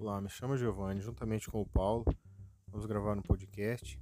Olá, 0.00 0.20
me 0.20 0.28
chamo 0.28 0.56
Giovanni, 0.56 1.00
juntamente 1.00 1.50
com 1.50 1.60
o 1.60 1.66
Paulo, 1.66 2.04
vamos 2.68 2.86
gravar 2.86 3.18
um 3.18 3.20
podcast 3.20 4.00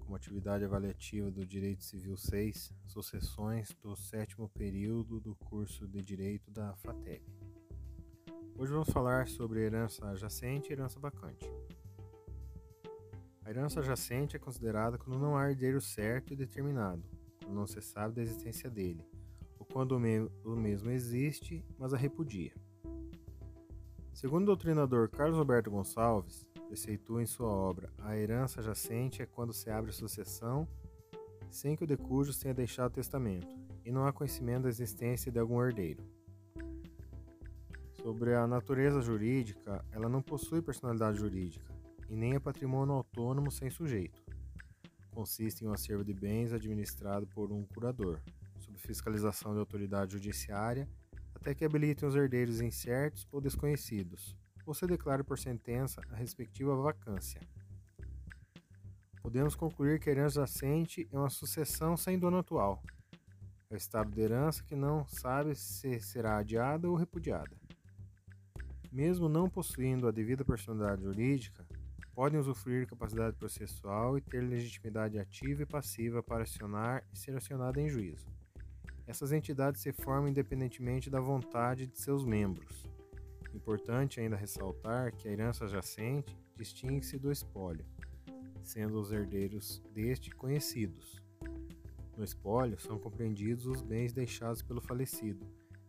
como 0.00 0.16
atividade 0.16 0.64
avaliativa 0.64 1.30
do 1.30 1.44
Direito 1.44 1.84
Civil 1.84 2.16
6, 2.16 2.72
sucessões 2.86 3.68
do 3.82 3.94
sétimo 3.94 4.48
período 4.48 5.20
do 5.20 5.34
curso 5.34 5.86
de 5.86 6.00
Direito 6.02 6.50
da 6.50 6.74
FATEC. 6.76 7.22
Hoje 8.56 8.72
vamos 8.72 8.88
falar 8.88 9.28
sobre 9.28 9.60
herança 9.60 10.08
adjacente 10.08 10.70
e 10.70 10.72
herança 10.72 10.98
vacante. 10.98 11.44
A 13.44 13.50
herança 13.50 13.80
adjacente 13.80 14.36
é 14.36 14.38
considerada 14.38 14.96
quando 14.96 15.20
não 15.20 15.36
há 15.36 15.50
herdeiro 15.50 15.82
certo 15.82 16.32
e 16.32 16.36
determinado, 16.36 17.04
quando 17.44 17.54
não 17.54 17.66
se 17.66 17.82
sabe 17.82 18.14
da 18.14 18.22
existência 18.22 18.70
dele, 18.70 19.06
ou 19.58 19.66
quando 19.66 19.92
o 19.92 20.56
mesmo 20.56 20.90
existe, 20.90 21.62
mas 21.78 21.92
a 21.92 21.98
repudia. 21.98 22.54
Segundo 24.12 24.42
o 24.42 24.46
doutrinador 24.46 25.08
Carlos 25.08 25.38
Roberto 25.38 25.70
Gonçalves, 25.70 26.46
preceitua 26.66 27.22
em 27.22 27.26
sua 27.26 27.48
obra 27.48 27.90
A 27.98 28.16
herança 28.16 28.62
jacente 28.62 29.22
é 29.22 29.26
quando 29.26 29.52
se 29.52 29.70
abre 29.70 29.90
sucessão 29.90 30.68
sem 31.50 31.76
que 31.76 31.84
o 31.84 31.86
decujus 31.86 32.38
tenha 32.38 32.54
deixado 32.54 32.92
testamento 32.92 33.48
e 33.84 33.90
não 33.90 34.06
há 34.06 34.12
conhecimento 34.12 34.64
da 34.64 34.68
existência 34.68 35.30
de 35.30 35.38
algum 35.38 35.62
herdeiro. 35.62 36.02
Sobre 38.02 38.34
a 38.34 38.46
natureza 38.46 39.02
jurídica, 39.02 39.84
ela 39.90 40.08
não 40.08 40.22
possui 40.22 40.62
personalidade 40.62 41.18
jurídica 41.18 41.72
e 42.08 42.16
nem 42.16 42.34
é 42.34 42.38
patrimônio 42.38 42.94
autônomo 42.94 43.50
sem 43.50 43.70
sujeito. 43.70 44.22
Consiste 45.10 45.62
em 45.62 45.68
um 45.68 45.72
acervo 45.72 46.04
de 46.04 46.14
bens 46.14 46.52
administrado 46.52 47.26
por 47.26 47.52
um 47.52 47.64
curador, 47.64 48.20
sob 48.58 48.78
fiscalização 48.78 49.52
de 49.52 49.60
autoridade 49.60 50.12
judiciária 50.12 50.88
até 51.42 51.56
que 51.56 51.64
habilitem 51.64 52.08
os 52.08 52.14
herdeiros 52.14 52.60
incertos 52.60 53.26
ou 53.32 53.40
desconhecidos, 53.40 54.36
ou 54.64 54.72
se 54.72 54.86
declare 54.86 55.24
por 55.24 55.36
sentença 55.36 56.00
a 56.08 56.14
respectiva 56.14 56.76
vacância. 56.76 57.40
Podemos 59.20 59.56
concluir 59.56 59.98
que 59.98 60.08
a 60.08 60.12
herança 60.12 60.40
jacente 60.40 61.08
é 61.10 61.18
uma 61.18 61.30
sucessão 61.30 61.96
sem 61.96 62.16
dono 62.16 62.38
atual. 62.38 62.80
É 63.68 63.74
o 63.74 63.76
estado 63.76 64.12
de 64.12 64.20
herança 64.20 64.62
que 64.62 64.76
não 64.76 65.04
sabe 65.04 65.56
se 65.56 66.00
será 66.00 66.38
adiada 66.38 66.88
ou 66.88 66.94
repudiada. 66.94 67.56
Mesmo 68.92 69.28
não 69.28 69.50
possuindo 69.50 70.06
a 70.06 70.12
devida 70.12 70.44
personalidade 70.44 71.02
jurídica, 71.02 71.66
podem 72.14 72.38
usufruir 72.38 72.86
capacidade 72.86 73.36
processual 73.36 74.16
e 74.16 74.20
ter 74.20 74.42
legitimidade 74.42 75.18
ativa 75.18 75.62
e 75.62 75.66
passiva 75.66 76.22
para 76.22 76.44
acionar 76.44 77.04
e 77.12 77.18
ser 77.18 77.36
acionada 77.36 77.80
em 77.80 77.88
juízo. 77.88 78.41
Essas 79.06 79.32
entidades 79.32 79.80
se 79.80 79.92
formam 79.92 80.28
independentemente 80.28 81.10
da 81.10 81.20
vontade 81.20 81.86
de 81.86 81.98
seus 81.98 82.24
membros. 82.24 82.88
Importante 83.54 84.20
ainda 84.20 84.36
ressaltar 84.36 85.14
que 85.14 85.28
a 85.28 85.32
herança 85.32 85.68
jacente 85.68 86.36
distingue-se 86.56 87.18
do 87.18 87.30
espólio, 87.30 87.84
sendo 88.62 88.98
os 89.00 89.12
herdeiros 89.12 89.82
deste 89.92 90.30
conhecidos. 90.30 91.20
No 92.16 92.24
espólio 92.24 92.78
são 92.78 92.98
compreendidos 92.98 93.66
os 93.66 93.82
bens 93.82 94.12
deixados 94.12 94.62
pelo 94.62 94.80
falecido, 94.80 95.44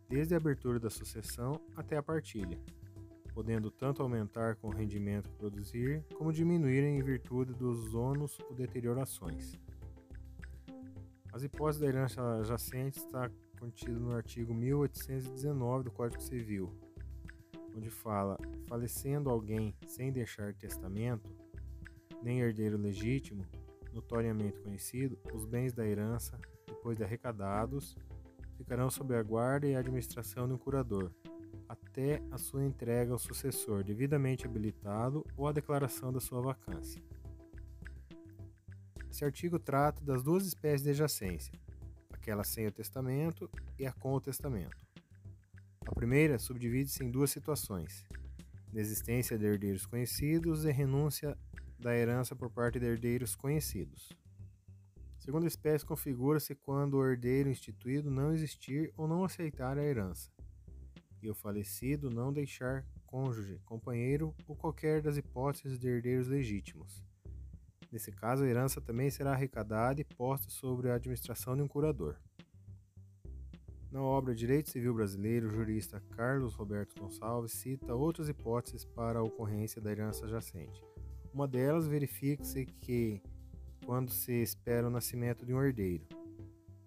desde 0.08 0.34
a 0.34 0.36
abertura 0.36 0.80
da 0.80 0.90
sucessão 0.90 1.60
até 1.76 1.96
a 1.96 2.02
partilha, 2.02 2.58
podendo 3.32 3.70
tanto 3.70 4.02
aumentar 4.02 4.56
com 4.56 4.68
o 4.68 4.74
rendimento 4.74 5.30
que 5.30 5.36
produzir, 5.36 6.04
como 6.14 6.32
diminuir 6.32 6.82
em 6.82 7.02
virtude 7.02 7.52
dos 7.52 7.94
ônus 7.94 8.38
ou 8.48 8.54
deteriorações. 8.54 9.58
As 11.34 11.42
hipóteses 11.42 11.80
da 11.80 11.88
herança 11.88 12.44
jacente 12.44 12.96
está 12.96 13.28
contido 13.58 13.98
no 13.98 14.14
artigo 14.14 14.54
1819 14.54 15.82
do 15.82 15.90
Código 15.90 16.22
Civil, 16.22 16.70
onde 17.76 17.90
fala: 17.90 18.38
falecendo 18.68 19.28
alguém 19.28 19.74
sem 19.84 20.12
deixar 20.12 20.54
testamento, 20.54 21.28
nem 22.22 22.38
herdeiro 22.38 22.78
legítimo, 22.78 23.44
notoriamente 23.92 24.60
conhecido, 24.60 25.18
os 25.32 25.44
bens 25.44 25.72
da 25.72 25.84
herança, 25.84 26.38
depois 26.68 26.96
de 26.96 27.02
arrecadados, 27.02 27.96
ficarão 28.56 28.88
sob 28.88 29.12
a 29.16 29.22
guarda 29.24 29.66
e 29.66 29.74
a 29.74 29.80
administração 29.80 30.46
um 30.46 30.56
curador, 30.56 31.10
até 31.68 32.22
a 32.30 32.38
sua 32.38 32.64
entrega 32.64 33.10
ao 33.10 33.18
sucessor 33.18 33.82
devidamente 33.82 34.46
habilitado 34.46 35.26
ou 35.36 35.48
a 35.48 35.52
declaração 35.52 36.12
da 36.12 36.20
sua 36.20 36.40
vacância. 36.40 37.02
Esse 39.14 39.24
artigo 39.24 39.60
trata 39.60 40.04
das 40.04 40.24
duas 40.24 40.44
espécies 40.44 40.82
de 40.82 40.90
adjacência, 40.90 41.54
aquela 42.10 42.42
sem 42.42 42.66
o 42.66 42.72
testamento 42.72 43.48
e 43.78 43.86
a 43.86 43.92
com 43.92 44.12
o 44.12 44.20
testamento. 44.20 44.76
A 45.86 45.94
primeira 45.94 46.36
subdivide-se 46.36 47.04
em 47.04 47.12
duas 47.12 47.30
situações: 47.30 48.04
inexistência 48.72 49.38
de 49.38 49.46
herdeiros 49.46 49.86
conhecidos 49.86 50.64
e 50.64 50.72
renúncia 50.72 51.38
da 51.78 51.96
herança 51.96 52.34
por 52.34 52.50
parte 52.50 52.80
de 52.80 52.86
herdeiros 52.86 53.36
conhecidos. 53.36 54.08
A 55.16 55.20
segunda 55.20 55.46
espécie 55.46 55.86
configura-se 55.86 56.56
quando 56.56 56.94
o 56.94 57.08
herdeiro 57.08 57.48
instituído 57.48 58.10
não 58.10 58.32
existir 58.32 58.92
ou 58.96 59.06
não 59.06 59.22
aceitar 59.22 59.78
a 59.78 59.84
herança, 59.84 60.28
e 61.22 61.30
o 61.30 61.36
falecido 61.36 62.10
não 62.10 62.32
deixar 62.32 62.84
cônjuge, 63.06 63.60
companheiro 63.64 64.34
ou 64.48 64.56
qualquer 64.56 65.00
das 65.00 65.16
hipóteses 65.16 65.78
de 65.78 65.86
herdeiros 65.86 66.26
legítimos 66.26 67.13
Nesse 67.94 68.10
caso, 68.10 68.42
a 68.42 68.48
herança 68.48 68.80
também 68.80 69.08
será 69.08 69.30
arrecadada 69.30 70.00
e 70.00 70.04
posta 70.04 70.50
sobre 70.50 70.90
a 70.90 70.96
administração 70.96 71.54
de 71.54 71.62
um 71.62 71.68
curador. 71.68 72.16
Na 73.88 74.02
obra 74.02 74.34
Direito 74.34 74.68
Civil 74.68 74.92
Brasileiro, 74.92 75.46
o 75.46 75.50
jurista 75.50 76.02
Carlos 76.10 76.56
Roberto 76.56 77.00
Gonçalves 77.00 77.52
cita 77.52 77.94
outras 77.94 78.28
hipóteses 78.28 78.84
para 78.84 79.20
a 79.20 79.22
ocorrência 79.22 79.80
da 79.80 79.92
herança 79.92 80.26
jacente. 80.26 80.82
Uma 81.32 81.46
delas 81.46 81.86
verifica-se 81.86 82.66
que 82.66 83.22
quando 83.86 84.10
se 84.10 84.42
espera 84.42 84.88
o 84.88 84.90
nascimento 84.90 85.46
de 85.46 85.54
um 85.54 85.62
herdeiro. 85.62 86.04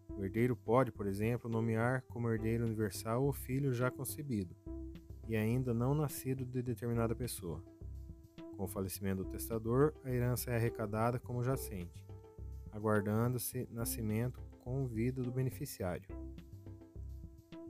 O 0.09 0.25
herdeiro 0.25 0.57
pode, 0.57 0.91
por 0.91 1.07
exemplo, 1.07 1.49
nomear 1.49 2.03
como 2.09 2.29
herdeiro 2.29 2.65
universal 2.65 3.25
o 3.25 3.31
filho 3.31 3.73
já 3.73 3.89
concebido 3.89 4.53
e 5.25 5.37
ainda 5.37 5.73
não 5.73 5.95
nascido 5.95 6.43
de 6.45 6.61
determinada 6.61 7.15
pessoa. 7.15 7.63
Com 8.57 8.63
o 8.63 8.67
falecimento 8.67 9.23
do 9.23 9.29
testador, 9.29 9.93
a 10.03 10.09
herança 10.09 10.49
é 10.49 10.55
arrecadada 10.55 11.19
como 11.19 11.43
jacente, 11.43 12.03
aguardando-se 12.71 13.67
nascimento 13.71 14.41
com 14.61 14.87
vida 14.87 15.21
do 15.21 15.31
beneficiário. 15.31 16.09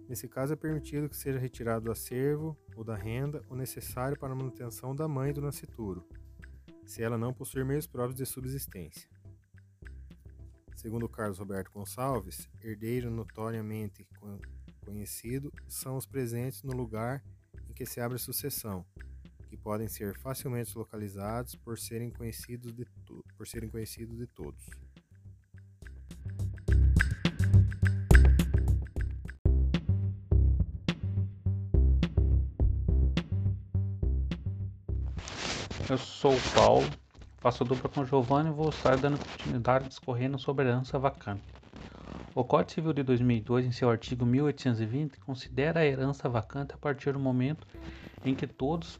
Nesse 0.07 0.29
caso, 0.29 0.53
é 0.53 0.55
permitido 0.55 1.09
que 1.09 1.17
seja 1.17 1.37
retirado 1.37 1.85
do 1.85 1.91
acervo 1.91 2.57
ou 2.73 2.85
da 2.85 2.95
renda 2.95 3.41
o 3.49 3.55
necessário 3.55 4.17
para 4.17 4.31
a 4.31 4.35
manutenção 4.35 4.95
da 4.95 5.09
mãe 5.09 5.33
do 5.33 5.41
nascituro, 5.41 6.07
se 6.85 7.03
ela 7.03 7.17
não 7.17 7.33
possuir 7.33 7.65
meios 7.65 7.85
próprios 7.85 8.17
de 8.17 8.25
subsistência. 8.25 9.09
Segundo 10.73 11.09
Carlos 11.09 11.39
Roberto 11.39 11.69
Gonçalves, 11.73 12.47
herdeiro 12.63 13.11
notoriamente 13.11 14.07
conhecido 14.85 15.51
são 15.67 15.97
os 15.97 16.05
presentes 16.05 16.63
no 16.63 16.71
lugar 16.71 17.21
em 17.69 17.73
que 17.73 17.85
se 17.85 17.99
abre 17.99 18.15
a 18.15 18.19
sucessão, 18.19 18.85
que 19.47 19.57
podem 19.57 19.87
ser 19.87 20.17
facilmente 20.19 20.77
localizados 20.77 21.55
por 21.55 21.79
serem 21.79 22.09
conhecidos 22.09 22.73
de, 22.73 22.85
por 23.37 23.47
serem 23.47 23.69
conhecidos 23.69 24.17
de 24.17 24.27
todos. 24.27 24.63
Eu 35.89 35.97
sou 35.97 36.35
o 36.35 36.53
Paulo, 36.53 36.85
faço 37.37 37.63
dupla 37.63 37.89
com 37.89 38.01
o 38.01 38.05
Giovanni 38.05 38.49
e 38.49 38.53
vou 38.53 38.69
estar 38.69 38.97
dando 38.97 39.17
continuidade 39.17 39.87
discorrendo 39.87 40.37
sobre 40.37 40.65
a 40.65 40.67
herança 40.67 40.99
vacante. 40.99 41.43
O 42.35 42.43
Código 42.43 42.71
Civil 42.71 42.93
de 42.93 43.03
2002, 43.03 43.65
em 43.65 43.71
seu 43.71 43.89
artigo 43.89 44.25
1820, 44.25 45.17
considera 45.21 45.79
a 45.79 45.85
herança 45.85 46.27
vacante 46.27 46.73
a 46.73 46.77
partir 46.77 47.13
do 47.13 47.19
momento 47.19 47.65
em 48.25 48.35
que 48.35 48.45
todos 48.45 48.99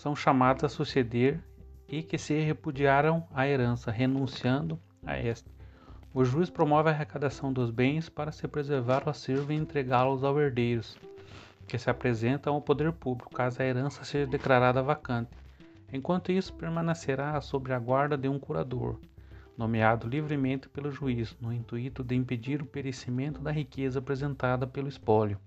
são 0.00 0.16
chamados 0.16 0.64
a 0.64 0.68
suceder 0.70 1.44
e 1.86 2.02
que 2.02 2.16
se 2.16 2.40
repudiaram 2.40 3.28
a 3.34 3.46
herança, 3.46 3.90
renunciando 3.90 4.80
a 5.04 5.14
esta. 5.14 5.50
O 6.14 6.24
juiz 6.24 6.48
promove 6.48 6.88
a 6.88 6.92
arrecadação 6.92 7.52
dos 7.52 7.70
bens 7.70 8.08
para 8.08 8.32
se 8.32 8.48
preservar 8.48 9.02
o 9.06 9.10
acervo 9.10 9.52
e 9.52 9.56
entregá-los 9.56 10.24
aos 10.24 10.38
herdeiros, 10.38 10.96
que 11.66 11.78
se 11.78 11.90
apresentam 11.90 12.54
ao 12.54 12.62
poder 12.62 12.90
público, 12.92 13.34
caso 13.34 13.60
a 13.60 13.64
herança 13.66 14.02
seja 14.02 14.26
declarada 14.26 14.82
vacante. 14.82 15.36
Enquanto 15.92 16.32
isso, 16.32 16.54
permanecerá 16.54 17.38
sob 17.42 17.70
a 17.70 17.78
guarda 17.78 18.16
de 18.16 18.26
um 18.26 18.38
curador, 18.38 18.98
nomeado 19.54 20.08
livremente 20.08 20.66
pelo 20.66 20.90
juiz, 20.90 21.36
no 21.38 21.52
intuito 21.52 22.02
de 22.02 22.14
impedir 22.14 22.62
o 22.62 22.66
perecimento 22.66 23.42
da 23.42 23.50
riqueza 23.50 23.98
apresentada 23.98 24.66
pelo 24.66 24.88
espólio 24.88 25.38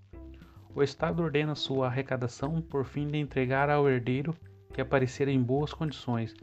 o 0.76 0.82
Estado 0.82 1.22
ordena 1.22 1.54
sua 1.54 1.88
arrecadação 1.88 2.62
por 2.62 2.84
fim 2.84 3.08
de 3.08 3.18
entregar 3.18 3.70
ao 3.70 3.88
herdeiro 3.88 4.36
que 4.74 4.82
aparecer 4.82 5.28
em 5.28 5.42
boas 5.42 5.74
condições. 5.74 6.34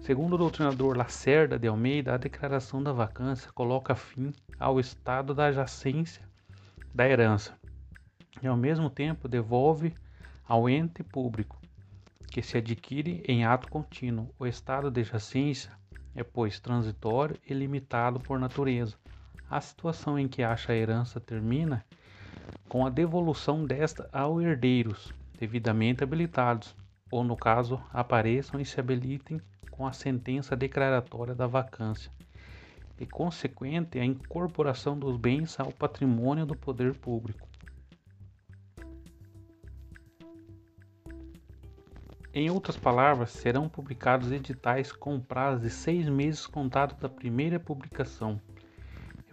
Segundo 0.00 0.34
o 0.34 0.38
doutrinador 0.38 0.96
Lacerda 0.96 1.58
de 1.58 1.66
Almeida, 1.66 2.14
a 2.14 2.16
declaração 2.16 2.80
da 2.82 2.92
vacância 2.92 3.50
coloca 3.52 3.96
fim 3.96 4.32
ao 4.58 4.78
estado 4.78 5.34
da 5.34 5.50
jacência 5.50 6.22
da 6.94 7.08
herança 7.08 7.58
e, 8.40 8.46
ao 8.46 8.56
mesmo 8.56 8.88
tempo, 8.88 9.26
devolve 9.26 9.92
ao 10.46 10.68
ente 10.68 11.02
público 11.02 11.60
que 12.30 12.42
se 12.42 12.58
adquire 12.58 13.24
em 13.26 13.44
ato 13.44 13.68
contínuo. 13.68 14.30
O 14.38 14.46
estado 14.46 14.90
de 14.90 15.02
jacência 15.02 15.72
é, 16.14 16.22
pois, 16.22 16.60
transitório 16.60 17.36
e 17.48 17.52
limitado 17.52 18.20
por 18.20 18.38
natureza. 18.38 18.96
A 19.50 19.60
situação 19.60 20.18
em 20.18 20.28
que 20.28 20.42
acha 20.42 20.72
a 20.72 20.76
herança 20.76 21.20
termina 21.20 21.84
com 22.68 22.84
a 22.84 22.90
devolução 22.90 23.64
desta 23.64 24.08
aos 24.12 24.42
herdeiros 24.42 25.12
devidamente 25.38 26.02
habilitados, 26.02 26.74
ou 27.10 27.22
no 27.22 27.36
caso 27.36 27.80
apareçam 27.92 28.60
e 28.60 28.64
se 28.64 28.80
habilitem 28.80 29.40
com 29.70 29.86
a 29.86 29.92
sentença 29.92 30.56
declaratória 30.56 31.34
da 31.34 31.46
vacância 31.46 32.10
e 32.98 33.06
consequente 33.06 33.98
a 33.98 34.04
incorporação 34.04 34.98
dos 34.98 35.16
bens 35.16 35.60
ao 35.60 35.70
patrimônio 35.70 36.46
do 36.46 36.56
poder 36.56 36.94
público. 36.94 37.46
Em 42.32 42.50
outras 42.50 42.76
palavras, 42.76 43.30
serão 43.30 43.68
publicados 43.68 44.30
editais 44.30 44.92
com 44.92 45.18
prazo 45.18 45.62
de 45.62 45.70
seis 45.70 46.06
meses 46.06 46.46
contados 46.46 46.96
da 46.96 47.08
primeira 47.08 47.58
publicação, 47.58 48.40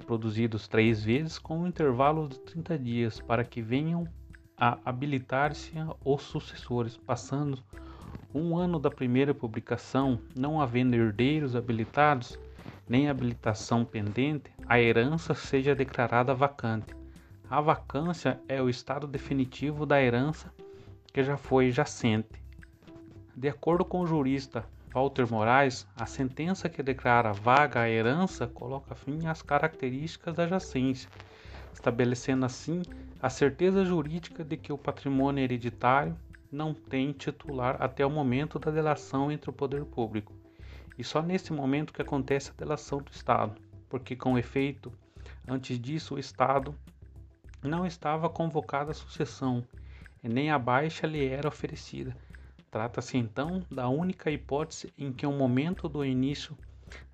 reproduzidos 0.04 0.68
três 0.68 1.02
vezes 1.02 1.40
com 1.40 1.60
um 1.60 1.68
intervalo 1.68 2.28
de 2.28 2.38
30 2.40 2.78
dias, 2.78 3.22
para 3.22 3.46
que 3.46 3.62
venham 3.62 4.06
a 4.58 4.78
habilitar-se 4.84 5.72
os 6.04 6.22
sucessores, 6.24 6.98
passando 6.98 7.64
um 8.34 8.58
ano 8.58 8.80
da 8.80 8.92
primeira 8.92 9.34
publicação, 9.34 10.20
não 10.38 10.60
havendo 10.60 10.94
herdeiros 10.96 11.56
habilitados, 11.56 12.38
nem 12.88 13.10
habilitação 13.10 13.86
pendente, 13.86 14.52
a 14.68 14.78
herança 14.80 15.34
seja 15.34 15.74
declarada 15.74 16.36
vacante. 16.36 16.94
A 17.50 17.62
vacância 17.62 18.42
é 18.48 18.62
o 18.62 18.70
estado 18.70 19.08
definitivo 19.08 19.86
da 19.86 20.02
herança 20.02 20.54
que 21.14 21.24
já 21.24 21.38
foi 21.38 21.72
jacente. 21.72 22.44
De 23.36 23.48
acordo 23.48 23.86
com 23.86 24.02
o 24.02 24.08
jurista 24.08 24.66
Walter 24.94 25.26
Moraes, 25.28 25.88
a 25.96 26.06
sentença 26.06 26.70
que 26.70 26.84
declara 26.84 27.34
vaga 27.34 27.82
a 27.82 27.90
herança 27.90 28.46
coloca 28.46 28.94
fim 28.94 29.26
às 29.26 29.42
características 29.42 30.36
da 30.36 30.46
jacência, 30.46 31.10
estabelecendo 31.74 32.46
assim 32.46 32.84
a 33.20 33.28
certeza 33.28 33.84
jurídica 33.84 34.44
de 34.44 34.56
que 34.56 34.72
o 34.72 34.78
patrimônio 34.78 35.44
hereditário 35.44 36.16
não 36.52 36.76
tem 36.76 37.12
titular 37.12 37.82
até 37.82 38.06
o 38.06 38.10
momento 38.12 38.60
da 38.60 38.70
delação 38.70 39.32
entre 39.32 39.50
o 39.50 39.54
poder 39.54 39.84
público. 39.84 40.32
E 40.96 41.04
só 41.04 41.24
nesse 41.24 41.52
momento 41.52 41.92
que 41.92 42.02
acontece 42.04 42.52
a 42.52 42.60
delação 42.60 43.00
do 43.00 43.12
Estado, 43.12 43.60
porque 43.90 44.16
com 44.16 44.38
efeito, 44.38 44.94
antes 45.48 45.80
disso 45.80 46.14
o 46.14 46.20
Estado 46.20 46.76
não 47.64 47.84
estava 47.84 48.30
convocado 48.30 48.92
à 48.92 48.94
sucessão 48.94 49.64
e 50.24 50.30
nem 50.30 50.52
a 50.52 50.60
baixa 50.60 51.08
lhe 51.08 51.26
era 51.26 51.48
oferecida. 51.48 52.16
Trata-se 52.74 53.20
então 53.20 53.64
da 53.70 53.88
única 53.88 54.32
hipótese 54.32 54.92
em 54.98 55.14
que 55.14 55.28
o 55.28 55.32
momento 55.32 55.88
do 55.88 56.04
início 56.04 56.58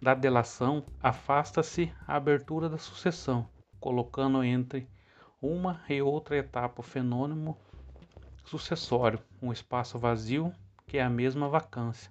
da 0.01 0.13
delação 0.13 0.85
afasta-se 1.03 1.91
a 2.07 2.15
abertura 2.15 2.69
da 2.69 2.77
sucessão, 2.77 3.45
colocando 3.77 4.41
entre 4.41 4.87
uma 5.41 5.81
e 5.89 6.01
outra 6.01 6.37
etapa 6.37 6.79
o 6.79 6.81
fenômeno 6.81 7.57
sucessório, 8.45 9.19
um 9.41 9.51
espaço 9.51 9.99
vazio 9.99 10.53
que 10.87 10.97
é 10.97 11.03
a 11.03 11.09
mesma 11.09 11.49
vacância. 11.49 12.09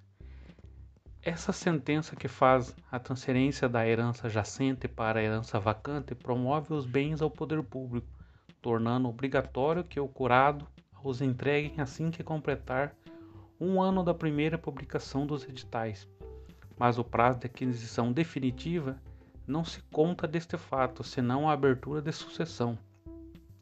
Essa 1.19 1.51
sentença 1.51 2.15
que 2.15 2.27
faz 2.27 2.75
a 2.91 2.99
transferência 2.99 3.67
da 3.67 3.83
herança 3.87 4.29
jacente 4.29 4.87
para 4.87 5.21
a 5.21 5.23
herança 5.23 5.59
vacante 5.59 6.13
promove 6.13 6.71
os 6.71 6.85
bens 6.85 7.19
ao 7.19 7.31
poder 7.31 7.63
público, 7.63 8.07
tornando 8.61 9.09
obrigatório 9.09 9.83
que 9.83 9.99
o 9.99 10.07
curado 10.07 10.67
os 11.03 11.21
entreguem 11.21 11.79
assim 11.79 12.11
que 12.11 12.23
completar 12.23 12.93
um 13.59 13.81
ano 13.81 14.03
da 14.03 14.13
primeira 14.13 14.57
publicação 14.57 15.25
dos 15.25 15.43
editais. 15.43 16.07
Mas 16.77 16.97
o 16.97 17.03
prazo 17.03 17.39
de 17.39 17.47
aquisição 17.47 18.11
definitiva 18.11 18.97
não 19.45 19.65
se 19.65 19.81
conta 19.91 20.27
deste 20.27 20.57
fato, 20.57 21.03
senão 21.03 21.49
a 21.49 21.53
abertura 21.53 22.01
de 22.01 22.11
sucessão. 22.11 22.77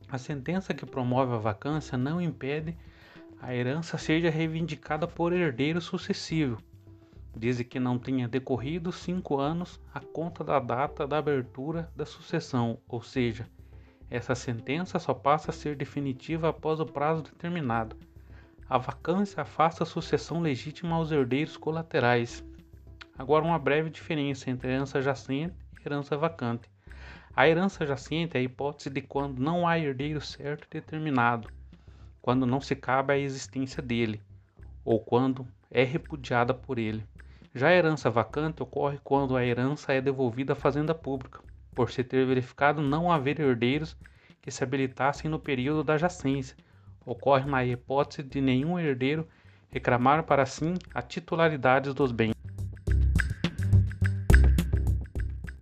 A 0.09 0.17
sentença 0.17 0.73
que 0.73 0.85
promove 0.85 1.33
a 1.33 1.37
vacância 1.37 1.97
não 1.97 2.21
impede 2.21 2.77
a 3.41 3.53
herança 3.53 3.97
seja 3.97 4.29
reivindicada 4.29 5.07
por 5.07 5.31
herdeiro 5.31 5.79
sucessivo, 5.79 6.61
desde 7.35 7.63
que 7.63 7.79
não 7.79 7.99
tenha 7.99 8.27
decorrido 8.27 8.91
cinco 8.91 9.39
anos 9.39 9.79
a 9.93 9.99
conta 9.99 10.43
da 10.43 10.59
data 10.59 11.05
da 11.05 11.17
abertura 11.17 11.91
da 11.95 12.05
sucessão, 12.05 12.79
ou 12.87 13.01
seja, 13.01 13.47
essa 14.09 14.33
sentença 14.33 14.97
só 14.97 15.13
passa 15.13 15.51
a 15.51 15.53
ser 15.53 15.75
definitiva 15.75 16.49
após 16.49 16.79
o 16.79 16.85
prazo 16.85 17.23
determinado. 17.23 17.95
A 18.69 18.77
vacância 18.77 19.41
afasta 19.41 19.83
a 19.83 19.85
sucessão 19.85 20.41
legítima 20.41 20.97
aos 20.97 21.09
herdeiros 21.09 21.55
colaterais. 21.55 22.43
Agora, 23.17 23.45
uma 23.45 23.57
breve 23.57 23.89
diferença 23.89 24.49
entre 24.49 24.69
herança 24.69 25.01
jacente 25.01 25.55
e 25.79 25.87
herança 25.87 26.17
vacante. 26.17 26.69
A 27.33 27.47
herança 27.47 27.85
jacente 27.85 28.35
é 28.35 28.41
a 28.41 28.43
hipótese 28.43 28.89
de 28.89 29.01
quando 29.01 29.39
não 29.39 29.65
há 29.65 29.79
herdeiro 29.79 30.19
certo 30.19 30.65
e 30.65 30.69
determinado, 30.69 31.49
quando 32.21 32.45
não 32.45 32.59
se 32.59 32.75
cabe 32.75 33.13
a 33.13 33.17
existência 33.17 33.81
dele, 33.81 34.21
ou 34.83 34.99
quando 34.99 35.47
é 35.71 35.85
repudiada 35.85 36.53
por 36.53 36.77
ele. 36.77 37.05
Já 37.55 37.69
a 37.69 37.73
herança 37.73 38.09
vacante 38.09 38.61
ocorre 38.61 38.99
quando 39.01 39.37
a 39.37 39.45
herança 39.45 39.93
é 39.93 40.01
devolvida 40.01 40.51
à 40.51 40.55
fazenda 40.57 40.93
pública, 40.93 41.39
por 41.73 41.89
se 41.89 42.03
ter 42.03 42.25
verificado 42.25 42.81
não 42.81 43.09
haver 43.09 43.39
herdeiros 43.39 43.95
que 44.41 44.51
se 44.51 44.61
habilitassem 44.61 45.31
no 45.31 45.39
período 45.39 45.85
da 45.85 45.97
jacência. 45.97 46.57
Ocorre 47.07 47.49
na 47.49 47.63
hipótese 47.63 48.21
de 48.21 48.41
nenhum 48.41 48.77
herdeiro 48.77 49.25
reclamar 49.71 50.23
para 50.23 50.45
si 50.45 50.73
a 50.93 51.01
titularidade 51.01 51.93
dos 51.93 52.11
bens. 52.11 52.36